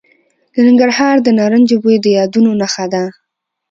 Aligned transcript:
د 0.53 0.55
ننګرهار 0.67 1.15
د 1.21 1.27
نارنجو 1.37 1.77
بوی 1.83 1.97
د 2.01 2.07
یادونو 2.17 2.51
نښه 2.61 2.85
ده. 2.93 3.03